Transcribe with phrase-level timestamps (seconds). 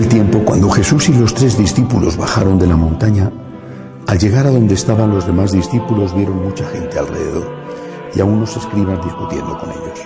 [0.00, 3.30] aquel tiempo, cuando Jesús y los tres discípulos bajaron de la montaña,
[4.06, 7.46] al llegar a donde estaban los demás discípulos vieron mucha gente alrededor
[8.14, 10.00] y a unos escribas discutiendo con ellos.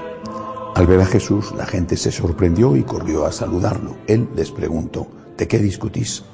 [0.75, 3.97] Al ver a Jesús, la gente se sorprendió y corrió a saludarlo.
[4.09, 5.07] Él les preguntó,
[5.39, 6.25] ¿de qué discutís?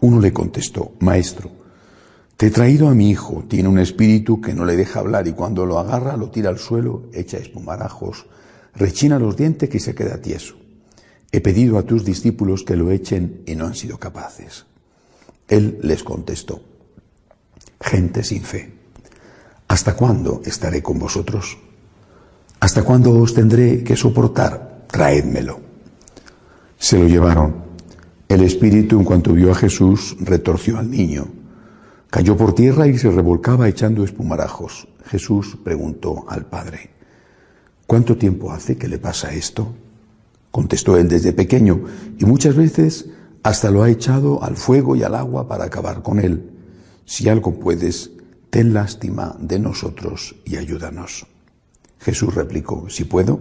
[0.00, 1.50] Uno le contestó, Maestro,
[2.36, 5.32] te he traído a mi hijo, tiene un espíritu que no le deja hablar y
[5.32, 8.26] cuando lo agarra lo tira al suelo, echa espumarajos,
[8.76, 10.65] rechina los dientes y se queda tieso.
[11.32, 14.66] He pedido a tus discípulos que lo echen y no han sido capaces.
[15.48, 16.60] Él les contestó,
[17.80, 18.72] gente sin fe,
[19.68, 21.58] ¿hasta cuándo estaré con vosotros?
[22.58, 24.86] ¿Hasta cuándo os tendré que soportar?
[24.88, 25.60] Traédmelo.
[26.78, 27.66] Se lo llevaron.
[28.28, 31.28] El espíritu, en cuanto vio a Jesús, retorció al niño.
[32.10, 34.88] Cayó por tierra y se revolcaba echando espumarajos.
[35.06, 36.90] Jesús preguntó al padre,
[37.86, 39.72] ¿cuánto tiempo hace que le pasa esto?
[40.56, 41.82] Contestó él desde pequeño
[42.18, 43.10] y muchas veces
[43.42, 46.50] hasta lo ha echado al fuego y al agua para acabar con él.
[47.04, 48.12] Si algo puedes,
[48.48, 51.26] ten lástima de nosotros y ayúdanos.
[51.98, 53.38] Jesús replicó, si puedo,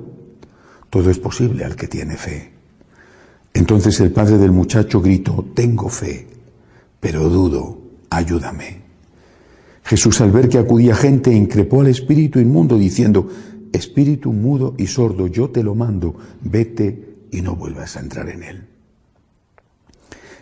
[0.89, 2.51] todo es posible al que tiene fe.
[3.53, 6.27] Entonces el padre del muchacho gritó, tengo fe,
[6.99, 8.81] pero dudo, ayúdame.
[9.85, 13.29] Jesús al ver que acudía gente increpó al espíritu inmundo diciendo,
[13.75, 18.43] espíritu mudo y sordo, yo te lo mando, vete y no vuelvas a entrar en
[18.43, 18.67] él.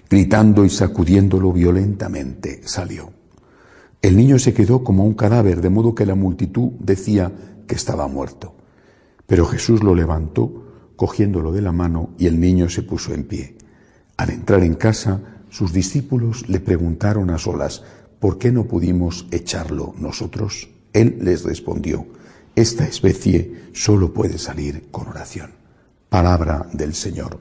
[0.09, 3.11] Gritando y sacudiéndolo violentamente, salió.
[4.01, 7.31] El niño se quedó como un cadáver, de modo que la multitud decía,
[7.67, 8.53] que estaba muerto.
[9.25, 13.57] Pero Jesús lo levantó, cogiéndolo de la mano, y el niño se puso en pie.
[14.17, 17.83] Al entrar en casa, sus discípulos le preguntaron a solas,
[18.19, 20.69] ¿por qué no pudimos echarlo nosotros?
[20.91, 22.05] Él les respondió,
[22.55, 25.62] esta especie solo puede salir con oración.
[26.13, 27.39] Palabra del Señor.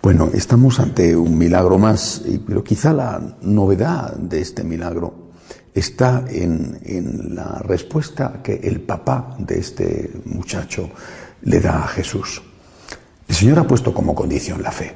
[0.00, 5.32] Bueno, estamos ante un milagro más, pero quizá la novedad de este milagro
[5.74, 10.90] está en, la respuesta que el papá de este muchacho
[11.42, 12.40] le da a Jesús.
[13.26, 14.94] El Señor ha puesto como condición la fe.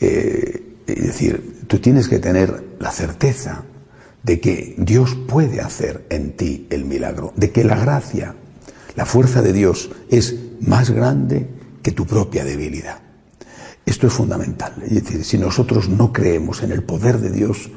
[0.00, 3.62] Eh, es decir, tú tienes que tener la certeza
[4.24, 8.34] de que Dios puede hacer en ti el milagro, de que la gracia,
[8.96, 11.48] la fuerza de Dios es más grande
[11.82, 12.98] que tu propia debilidad.
[13.86, 14.74] Esto es fundamental.
[14.82, 17.70] Es decir, si nosotros no creemos en el poder de Dios,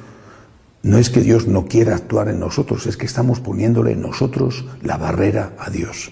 [0.84, 4.66] no es que Dios no quiera actuar en nosotros, es que estamos poniéndole en nosotros
[4.82, 6.12] la barrera a Dios.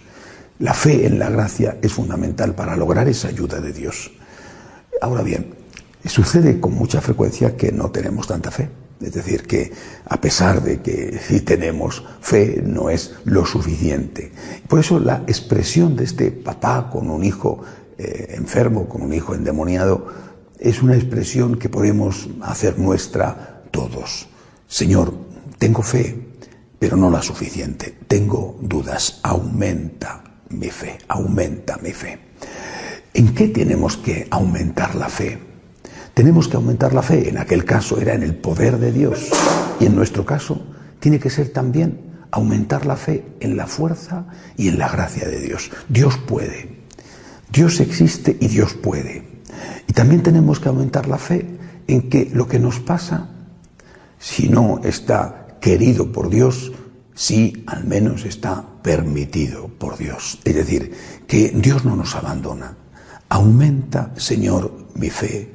[0.60, 4.12] La fe en la gracia es fundamental para lograr esa ayuda de Dios.
[5.02, 5.54] Ahora bien,
[6.06, 8.70] sucede con mucha frecuencia que no tenemos tanta fe.
[9.01, 9.72] Es decir, que
[10.06, 14.31] a pesar de que sí tenemos fe, no es lo suficiente.
[14.67, 17.61] Por eso la expresión de este papá con un hijo
[17.97, 20.07] eh, enfermo, con un hijo endemoniado,
[20.59, 24.28] es una expresión que podemos hacer nuestra todos.
[24.67, 25.13] Señor,
[25.57, 26.16] tengo fe,
[26.79, 27.97] pero no la suficiente.
[28.07, 29.19] Tengo dudas.
[29.23, 32.19] Aumenta mi fe, aumenta mi fe.
[33.13, 35.55] ¿En qué tenemos que aumentar la fe?
[36.16, 37.28] Tenemos que aumentar la fe.
[37.28, 39.30] En aquel caso era en el poder de Dios.
[39.81, 40.64] Y en nuestro caso
[41.02, 44.25] tiene que ser también aumentar la fe en la fuerza
[44.56, 45.72] y en la gracia de Dios.
[45.90, 46.84] Dios puede.
[47.52, 49.44] Dios existe y Dios puede.
[49.90, 51.46] Y también tenemos que aumentar la fe
[51.86, 53.30] en que lo que nos pasa
[54.18, 56.72] si no está querido por Dios,
[57.14, 60.40] sí al menos está permitido por Dios.
[60.46, 60.94] Es decir,
[61.28, 62.78] que Dios no nos abandona.
[63.28, 65.55] Aumenta, Señor, mi fe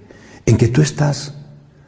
[0.50, 1.34] en que tú estás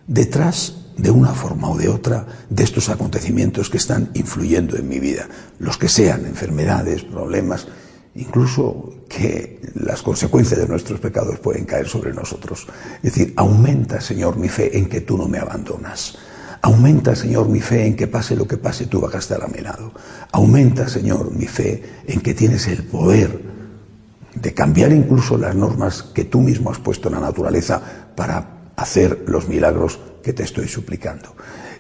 [0.06, 5.00] detrás de una forma o de otra de estos acontecimientos que están influyendo en mi
[5.00, 5.26] vida,
[5.58, 7.66] los que sean enfermedades, problemas,
[8.14, 12.68] incluso que las consecuencias de nuestros pecados pueden caer sobre nosotros.
[13.02, 16.16] Es decir, aumenta, Señor, mi fe en que tú no me abandonas.
[16.60, 19.48] Aumenta, Señor, mi fe en que pase lo que pase, tú vas a estar a
[19.48, 19.92] mi lado.
[20.30, 23.51] Aumenta, Señor, mi fe en que tienes el poder
[24.34, 27.80] de cambiar incluso las normas que tú mismo has puesto en la naturaleza
[28.14, 31.34] para hacer los milagros que te estoy suplicando.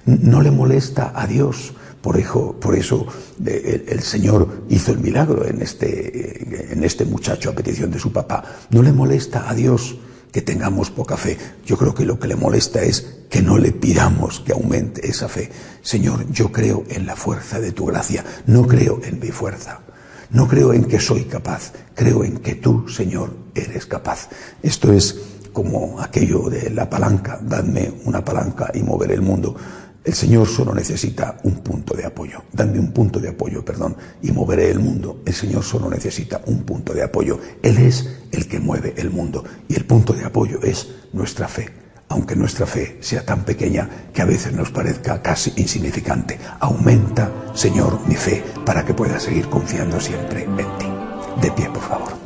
[0.04, 3.06] No le molesta a Dios, por eso, por eso
[3.46, 8.12] eh, el, Señor hizo el milagro en este, en este muchacho a petición de su
[8.12, 8.44] papá.
[8.70, 9.96] No le molesta a Dios
[10.32, 11.38] que tengamos poca fe.
[11.64, 15.28] Yo creo que lo que le molesta es que no le pidamos que aumente esa
[15.28, 15.50] fe.
[15.82, 19.80] Señor, yo creo en la fuerza de tu gracia, no creo en mi fuerza.
[20.32, 24.30] No creo en que soy capaz, creo en que tú, Señor, eres capaz.
[24.62, 25.20] Esto es
[25.52, 29.54] como aquello de la palanca, dadme una palanca y mover el mundo.
[30.02, 32.44] El Señor solo necesita un punto de apoyo.
[32.50, 35.20] Dame un punto de apoyo, perdón, y moveré el mundo.
[35.26, 37.38] El Señor solo necesita un punto de apoyo.
[37.62, 39.44] Él es el que mueve el mundo.
[39.68, 41.81] Y el punto de apoyo es nuestra fe.
[42.12, 46.38] Aunque nuestra fe sea tan pequeña que a veces nos parezca casi insignificante.
[46.60, 50.86] Aumenta, Señor, mi fe para que pueda seguir confiando siempre en ti.
[51.40, 52.21] De pie, por favor.